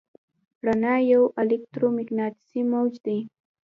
رڼا 0.65 0.95
یو 1.11 1.23
الکترومقناطیسي 1.41 2.61
موج 2.71 2.93
دی. 3.05 3.17